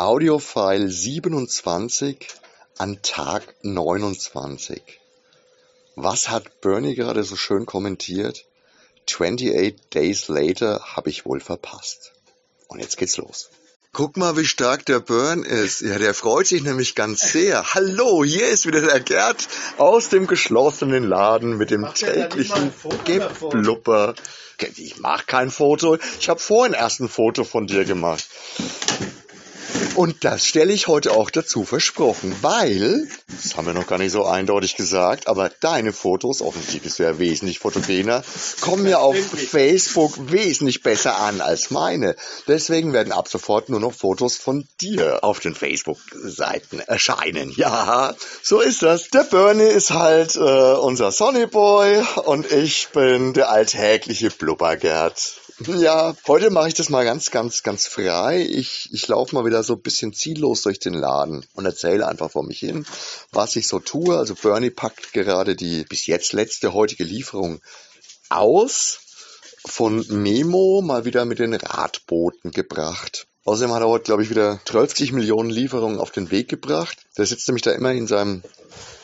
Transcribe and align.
Audiofile 0.00 0.88
27 0.88 2.28
an 2.78 3.02
Tag 3.02 3.42
29. 3.62 4.80
Was 5.96 6.28
hat 6.28 6.60
Bernie 6.60 6.94
gerade 6.94 7.24
so 7.24 7.34
schön 7.34 7.66
kommentiert? 7.66 8.44
28 9.10 9.74
Days 9.92 10.28
Later 10.28 10.94
habe 10.94 11.10
ich 11.10 11.26
wohl 11.26 11.40
verpasst. 11.40 12.12
Und 12.68 12.78
jetzt 12.78 12.96
geht's 12.96 13.16
los. 13.16 13.50
Guck 13.92 14.16
mal, 14.16 14.36
wie 14.36 14.44
stark 14.44 14.86
der 14.86 15.00
Burn 15.00 15.42
ist. 15.42 15.80
Ja, 15.80 15.98
der 15.98 16.14
freut 16.14 16.46
sich 16.46 16.62
nämlich 16.62 16.94
ganz 16.94 17.32
sehr. 17.32 17.74
Hallo, 17.74 18.22
hier 18.22 18.46
ist 18.46 18.66
wieder 18.66 18.82
der 18.82 19.00
Gerd 19.00 19.48
aus 19.78 20.10
dem 20.10 20.28
geschlossenen 20.28 21.02
Laden 21.02 21.56
mit 21.56 21.72
dem 21.72 21.92
täglichen 21.92 22.72
Geblubber. 23.04 24.14
Ich 24.76 24.98
mach 24.98 25.26
kein 25.26 25.50
Foto. 25.50 25.98
Ich 26.20 26.28
habe 26.28 26.38
vorhin 26.38 26.74
erst 26.74 27.00
ein 27.00 27.08
Foto 27.08 27.42
von 27.42 27.66
dir 27.66 27.84
gemacht. 27.84 28.28
Und 29.98 30.24
das 30.24 30.46
stelle 30.46 30.72
ich 30.72 30.86
heute 30.86 31.10
auch 31.10 31.28
dazu 31.28 31.64
versprochen, 31.64 32.32
weil, 32.40 33.08
das 33.42 33.56
haben 33.56 33.66
wir 33.66 33.74
noch 33.74 33.88
gar 33.88 33.98
nicht 33.98 34.12
so 34.12 34.24
eindeutig 34.24 34.76
gesagt, 34.76 35.26
aber 35.26 35.48
deine 35.48 35.92
Fotos, 35.92 36.40
offensichtlich 36.40 36.84
bist 36.84 37.00
du 37.00 37.02
ja 37.02 37.18
wesentlich 37.18 37.58
fotogener, 37.58 38.22
kommen 38.60 38.86
ja 38.86 38.98
auf 38.98 39.16
Facebook 39.18 40.30
wesentlich 40.30 40.84
besser 40.84 41.16
an 41.16 41.40
als 41.40 41.72
meine. 41.72 42.14
Deswegen 42.46 42.92
werden 42.92 43.12
ab 43.12 43.26
sofort 43.26 43.70
nur 43.70 43.80
noch 43.80 43.92
Fotos 43.92 44.36
von 44.36 44.68
dir 44.80 45.24
auf 45.24 45.40
den 45.40 45.56
Facebook-Seiten 45.56 46.78
erscheinen. 46.78 47.50
Ja, 47.56 48.14
so 48.40 48.60
ist 48.60 48.82
das. 48.82 49.08
Der 49.08 49.24
Bernie 49.24 49.64
ist 49.64 49.90
halt 49.90 50.36
äh, 50.36 50.38
unser 50.38 51.10
Sonnyboy 51.10 52.04
und 52.24 52.52
ich 52.52 52.90
bin 52.90 53.32
der 53.32 53.50
alltägliche 53.50 54.30
Blubbergerd. 54.30 55.40
Ja, 55.66 56.14
heute 56.28 56.50
mache 56.50 56.68
ich 56.68 56.74
das 56.74 56.88
mal 56.88 57.04
ganz, 57.04 57.32
ganz, 57.32 57.64
ganz 57.64 57.88
frei. 57.88 58.46
Ich, 58.48 58.90
ich 58.92 59.08
laufe 59.08 59.34
mal 59.34 59.44
wieder 59.44 59.64
so 59.64 59.72
ein 59.72 59.82
bisschen 59.82 60.12
ziellos 60.12 60.62
durch 60.62 60.78
den 60.78 60.94
Laden 60.94 61.44
und 61.54 61.66
erzähle 61.66 62.06
einfach 62.06 62.30
vor 62.30 62.44
mich 62.44 62.60
hin, 62.60 62.86
was 63.32 63.56
ich 63.56 63.66
so 63.66 63.80
tue. 63.80 64.16
Also 64.16 64.36
Bernie 64.36 64.70
packt 64.70 65.12
gerade 65.12 65.56
die 65.56 65.82
bis 65.82 66.06
jetzt 66.06 66.32
letzte 66.32 66.74
heutige 66.74 67.02
Lieferung 67.02 67.60
aus 68.28 69.00
von 69.66 70.06
Memo 70.08 70.80
mal 70.80 71.04
wieder 71.04 71.24
mit 71.24 71.40
den 71.40 71.54
Radbooten 71.54 72.52
gebracht. 72.52 73.26
Außerdem 73.44 73.74
hat 73.74 73.82
er 73.82 73.88
heute, 73.88 74.04
glaube 74.04 74.22
ich, 74.22 74.30
wieder 74.30 74.60
12 74.64 75.10
Millionen 75.10 75.50
Lieferungen 75.50 75.98
auf 75.98 76.12
den 76.12 76.30
Weg 76.30 76.48
gebracht. 76.48 76.98
Der 77.16 77.26
sitzt 77.26 77.48
nämlich 77.48 77.62
da 77.62 77.72
immer 77.72 77.90
in 77.90 78.06
seinem, 78.06 78.44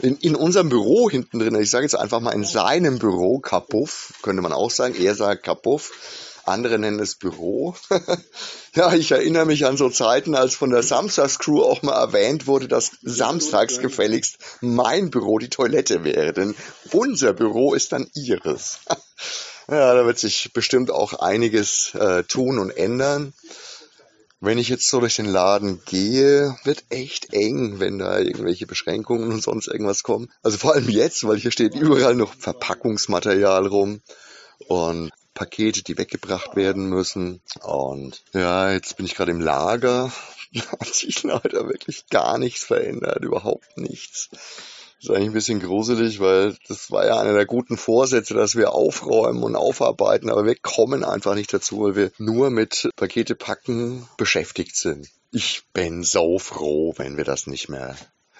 in, 0.00 0.16
in 0.18 0.34
unserem 0.34 0.68
Büro 0.68 1.08
hinten 1.08 1.38
drin. 1.38 1.54
Ich 1.54 1.70
sage 1.70 1.84
jetzt 1.84 1.94
einfach 1.94 2.20
mal 2.20 2.32
in 2.32 2.44
seinem 2.44 2.98
Büro, 2.98 3.38
Kapuff, 3.38 4.12
könnte 4.20 4.42
man 4.42 4.52
auch 4.52 4.70
sagen. 4.70 4.96
Er 4.96 5.14
sagt 5.14 5.44
Kapuff 5.44 5.92
andere 6.44 6.78
nennen 6.78 7.00
es 7.00 7.14
Büro. 7.14 7.74
ja, 8.74 8.92
ich 8.94 9.12
erinnere 9.12 9.46
mich 9.46 9.66
an 9.66 9.76
so 9.76 9.90
Zeiten, 9.90 10.34
als 10.34 10.54
von 10.54 10.70
der 10.70 10.82
Samstagscrew 10.82 11.62
auch 11.62 11.82
mal 11.82 11.98
erwähnt 11.98 12.46
wurde, 12.46 12.68
dass 12.68 12.92
samstags 13.02 13.78
gefälligst 13.78 14.38
mein 14.60 15.10
Büro 15.10 15.38
die 15.38 15.50
Toilette 15.50 16.04
wäre, 16.04 16.32
denn 16.32 16.54
unser 16.92 17.32
Büro 17.32 17.74
ist 17.74 17.92
dann 17.92 18.10
ihres. 18.14 18.80
ja, 19.68 19.94
da 19.94 20.04
wird 20.06 20.18
sich 20.18 20.52
bestimmt 20.52 20.90
auch 20.90 21.14
einiges 21.14 21.94
äh, 21.94 22.24
tun 22.24 22.58
und 22.58 22.70
ändern. 22.70 23.32
Wenn 24.44 24.58
ich 24.58 24.68
jetzt 24.68 24.88
so 24.88 24.98
durch 24.98 25.14
den 25.14 25.26
Laden 25.26 25.80
gehe, 25.84 26.56
wird 26.64 26.82
echt 26.90 27.32
eng, 27.32 27.78
wenn 27.78 28.00
da 28.00 28.18
irgendwelche 28.18 28.66
Beschränkungen 28.66 29.30
und 29.30 29.40
sonst 29.40 29.68
irgendwas 29.68 30.02
kommen. 30.02 30.32
Also 30.42 30.58
vor 30.58 30.74
allem 30.74 30.88
jetzt, 30.88 31.24
weil 31.28 31.38
hier 31.38 31.52
steht 31.52 31.76
überall 31.76 32.16
noch 32.16 32.34
Verpackungsmaterial 32.34 33.68
rum. 33.68 34.00
Und 34.66 35.12
Pakete, 35.34 35.82
die 35.82 35.98
weggebracht 35.98 36.56
werden 36.56 36.88
müssen. 36.88 37.40
Und 37.62 38.22
ja, 38.32 38.72
jetzt 38.72 38.96
bin 38.96 39.06
ich 39.06 39.14
gerade 39.14 39.30
im 39.30 39.40
Lager. 39.40 40.12
Da 40.54 40.70
hat 40.72 40.94
sich 40.94 41.22
leider 41.22 41.66
wirklich 41.66 42.08
gar 42.10 42.36
nichts 42.36 42.64
verändert, 42.64 43.24
überhaupt 43.24 43.78
nichts. 43.78 44.28
Das 44.30 45.08
ist 45.08 45.10
eigentlich 45.10 45.30
ein 45.30 45.32
bisschen 45.32 45.60
gruselig, 45.60 46.20
weil 46.20 46.54
das 46.68 46.90
war 46.90 47.06
ja 47.06 47.18
einer 47.18 47.32
der 47.32 47.46
guten 47.46 47.78
Vorsätze, 47.78 48.34
dass 48.34 48.54
wir 48.54 48.72
aufräumen 48.72 49.42
und 49.42 49.56
aufarbeiten, 49.56 50.28
aber 50.28 50.44
wir 50.44 50.54
kommen 50.54 51.04
einfach 51.04 51.34
nicht 51.34 51.54
dazu, 51.54 51.84
weil 51.84 51.96
wir 51.96 52.12
nur 52.18 52.50
mit 52.50 52.90
Pakete 52.96 53.34
packen 53.34 54.06
beschäftigt 54.18 54.76
sind. 54.76 55.08
Ich 55.32 55.62
bin 55.72 56.04
so 56.04 56.38
froh, 56.38 56.92
wenn 56.98 57.16
wir 57.16 57.24
das 57.24 57.46
nicht 57.46 57.70
mehr 57.70 57.96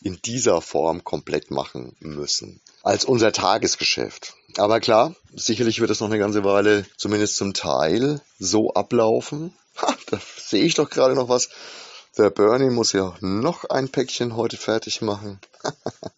in 0.00 0.20
dieser 0.24 0.60
Form 0.60 1.04
komplett 1.04 1.50
machen 1.50 1.96
müssen. 2.00 2.60
Als 2.82 3.04
unser 3.04 3.32
Tagesgeschäft. 3.32 4.34
Aber 4.56 4.80
klar, 4.80 5.14
sicherlich 5.34 5.80
wird 5.80 5.90
es 5.90 6.00
noch 6.00 6.08
eine 6.08 6.18
ganze 6.18 6.44
Weile, 6.44 6.86
zumindest 6.96 7.36
zum 7.36 7.54
Teil, 7.54 8.20
so 8.38 8.72
ablaufen. 8.72 9.54
Ha, 9.76 9.94
da 10.06 10.18
sehe 10.38 10.64
ich 10.64 10.72
doch 10.72 10.88
gerade 10.88 11.14
noch 11.14 11.28
was. 11.28 11.50
Der 12.16 12.30
Bernie 12.30 12.70
muss 12.70 12.94
ja 12.94 13.14
noch 13.20 13.66
ein 13.66 13.90
Päckchen 13.90 14.34
heute 14.34 14.56
fertig 14.56 15.02
machen. 15.02 15.38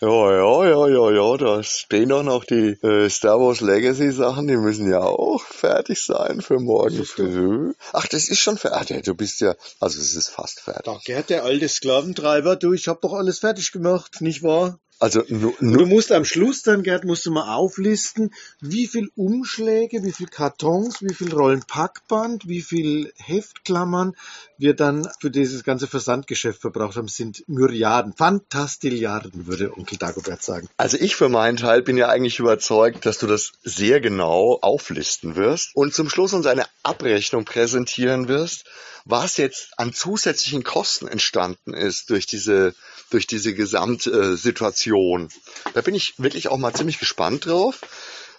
Ja, 0.00 0.32
ja, 0.32 0.68
ja, 0.68 0.88
ja, 0.88 1.10
ja, 1.10 1.36
da 1.36 1.62
stehen 1.62 2.08
doch 2.08 2.22
noch 2.22 2.44
die 2.44 2.76
äh, 2.82 3.08
Star 3.08 3.40
Wars 3.40 3.60
Legacy 3.60 4.10
Sachen, 4.12 4.48
die 4.48 4.56
müssen 4.56 4.90
ja 4.90 5.00
auch 5.00 5.42
fertig 5.42 6.02
sein 6.02 6.40
für 6.40 6.58
morgen 6.58 7.04
früh. 7.04 7.72
Ach, 7.92 8.06
das 8.06 8.28
ist 8.28 8.40
schon 8.40 8.58
fertig. 8.58 9.04
Du 9.04 9.14
bist 9.14 9.40
ja, 9.40 9.54
also 9.80 10.00
es 10.00 10.14
ist 10.14 10.28
fast 10.28 10.60
fertig. 10.60 10.84
Da 10.84 10.98
Gerd, 11.04 11.30
der 11.30 11.44
alte 11.44 11.68
Sklaventreiber, 11.68 12.56
du, 12.56 12.72
ich 12.72 12.88
hab 12.88 13.00
doch 13.00 13.12
alles 13.12 13.38
fertig 13.38 13.72
gemacht, 13.72 14.20
nicht 14.20 14.42
wahr? 14.42 14.78
Also 15.04 15.20
du 15.28 15.84
musst 15.84 16.12
am 16.12 16.24
Schluss 16.24 16.62
dann, 16.62 16.82
Gerd, 16.82 17.04
musst 17.04 17.26
du 17.26 17.30
mal 17.30 17.54
auflisten, 17.54 18.32
wie 18.62 18.86
viel 18.86 19.10
Umschläge, 19.16 20.02
wie 20.02 20.12
viel 20.12 20.28
Kartons, 20.28 21.02
wie 21.02 21.12
viel 21.12 21.30
Rollen 21.30 21.62
Packband, 21.62 22.48
wie 22.48 22.62
viel 22.62 23.12
Heftklammern 23.18 24.16
wir 24.56 24.72
dann 24.72 25.06
für 25.20 25.30
dieses 25.30 25.62
ganze 25.62 25.88
Versandgeschäft 25.88 26.62
verbraucht 26.62 26.96
haben, 26.96 27.08
sind 27.08 27.44
Myriaden, 27.48 28.14
Fantastilliarden, 28.14 29.46
würde 29.46 29.76
Onkel 29.76 29.98
Dagobert 29.98 30.42
sagen. 30.42 30.70
Also 30.78 30.96
ich 30.96 31.16
für 31.16 31.28
meinen 31.28 31.58
Teil 31.58 31.82
bin 31.82 31.98
ja 31.98 32.08
eigentlich 32.08 32.38
überzeugt, 32.38 33.04
dass 33.04 33.18
du 33.18 33.26
das 33.26 33.52
sehr 33.62 34.00
genau 34.00 34.58
auflisten 34.62 35.36
wirst 35.36 35.76
und 35.76 35.92
zum 35.92 36.08
Schluss 36.08 36.32
uns 36.32 36.46
eine 36.46 36.64
Abrechnung 36.82 37.44
präsentieren 37.44 38.28
wirst, 38.28 38.64
was 39.04 39.36
jetzt 39.36 39.78
an 39.78 39.92
zusätzlichen 39.92 40.64
Kosten 40.64 41.08
entstanden 41.08 41.74
ist 41.74 42.08
durch 42.08 42.24
diese, 42.24 42.74
durch 43.10 43.26
diese 43.26 43.54
Gesamtsituation. 43.54 44.93
Da 45.74 45.80
bin 45.80 45.94
ich 45.94 46.14
wirklich 46.18 46.48
auch 46.48 46.58
mal 46.58 46.72
ziemlich 46.72 46.98
gespannt 46.98 47.46
drauf. 47.46 47.80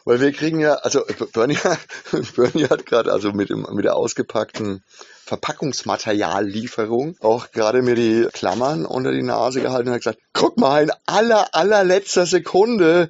Weil 0.07 0.21
wir 0.21 0.31
kriegen 0.31 0.59
ja, 0.59 0.75
also 0.75 1.03
Bernie, 1.33 1.57
Bernie 2.35 2.67
hat 2.67 2.85
gerade 2.85 3.11
also 3.11 3.31
mit, 3.31 3.49
dem, 3.49 3.65
mit 3.71 3.85
der 3.85 3.95
ausgepackten 3.95 4.83
Verpackungsmateriallieferung 5.25 7.17
auch 7.21 7.51
gerade 7.51 7.81
mir 7.81 7.95
die 7.95 8.27
Klammern 8.31 8.85
unter 8.85 9.11
die 9.11 9.23
Nase 9.23 9.61
gehalten 9.61 9.87
und 9.87 9.95
hat 9.95 10.01
gesagt, 10.01 10.19
guck 10.31 10.59
mal, 10.59 10.83
in 10.83 10.91
aller, 11.07 11.55
allerletzter 11.55 12.27
Sekunde 12.27 13.09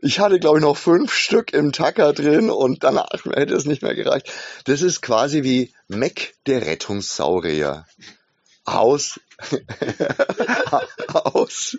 ich 0.00 0.20
hatte, 0.20 0.38
glaube 0.38 0.58
ich, 0.58 0.62
noch 0.62 0.76
fünf 0.76 1.12
Stück 1.12 1.52
im 1.52 1.72
Tacker 1.72 2.12
drin 2.12 2.50
und 2.50 2.84
danach 2.84 3.08
hätte 3.34 3.54
es 3.54 3.64
nicht 3.64 3.82
mehr 3.82 3.94
gereicht. 3.94 4.32
Das 4.64 4.82
ist 4.82 5.02
quasi 5.02 5.42
wie 5.42 5.72
Mac 5.88 6.34
der 6.46 6.64
Rettungssaurier. 6.64 7.84
Aus, 8.68 9.18
aus, 11.14 11.78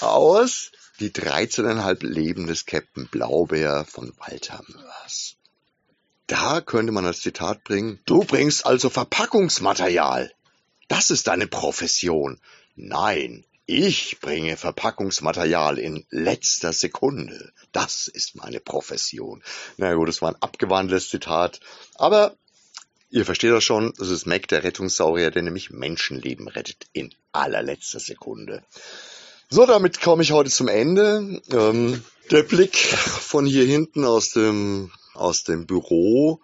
aus 0.00 0.70
die 1.00 1.10
13,5 1.10 2.06
Leben 2.06 2.46
des 2.46 2.64
Captain 2.64 3.08
Blaubeer 3.08 3.84
von 3.84 4.12
Walter 4.18 4.62
Mörs. 4.68 5.36
Da 6.28 6.60
könnte 6.60 6.92
man 6.92 7.06
als 7.06 7.20
Zitat 7.20 7.64
bringen, 7.64 7.98
du 8.04 8.20
bringst 8.20 8.66
also 8.66 8.88
Verpackungsmaterial. 8.88 10.32
Das 10.86 11.10
ist 11.10 11.26
deine 11.26 11.48
Profession. 11.48 12.40
Nein, 12.76 13.44
ich 13.66 14.20
bringe 14.20 14.56
Verpackungsmaterial 14.56 15.76
in 15.78 16.06
letzter 16.10 16.72
Sekunde. 16.72 17.52
Das 17.72 18.06
ist 18.06 18.36
meine 18.36 18.60
Profession. 18.60 19.42
Na 19.76 19.92
gut, 19.94 20.08
das 20.08 20.22
war 20.22 20.30
ein 20.30 20.42
abgewandeltes 20.42 21.08
Zitat. 21.08 21.58
Aber 21.96 22.36
ihr 23.10 23.24
versteht 23.24 23.52
das 23.52 23.64
schon, 23.64 23.92
das 23.98 24.08
ist 24.08 24.26
Mac, 24.26 24.48
der 24.48 24.64
Rettungssaurier, 24.64 25.30
der 25.30 25.42
nämlich 25.42 25.70
Menschenleben 25.70 26.48
rettet 26.48 26.86
in 26.92 27.14
allerletzter 27.32 28.00
Sekunde. 28.00 28.62
So, 29.48 29.64
damit 29.64 30.00
komme 30.00 30.22
ich 30.22 30.32
heute 30.32 30.50
zum 30.50 30.68
Ende. 30.68 31.40
Ähm, 31.50 32.02
der 32.30 32.42
Blick 32.42 32.76
von 32.76 33.46
hier 33.46 33.64
hinten 33.64 34.04
aus 34.04 34.30
dem, 34.30 34.90
aus 35.14 35.44
dem 35.44 35.66
Büro 35.66 36.40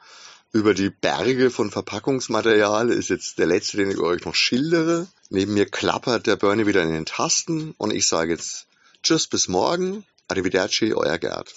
über 0.53 0.75
die 0.75 0.91
Berge 0.91 1.51
von 1.51 1.71
Verpackungsmaterial 1.71 2.91
ist 2.91 3.09
jetzt 3.09 3.39
der 3.39 3.47
letzte, 3.47 3.79
den 3.79 3.91
ich 3.91 3.99
euch 3.99 4.25
noch 4.25 4.35
schildere. 4.35 5.09
Neben 5.31 5.55
mir 5.55 5.67
klappert 5.67 6.27
der 6.27 6.37
Bernie 6.37 6.67
wieder 6.67 6.83
in 6.83 6.93
den 6.93 7.07
Tasten 7.07 7.75
und 7.79 7.93
ich 7.93 8.07
sage 8.07 8.33
jetzt 8.33 8.67
Tschüss 9.03 9.27
bis 9.27 9.49
morgen. 9.49 10.05
Arrivederci, 10.29 10.93
euer 10.95 11.19
Gerd. 11.19 11.53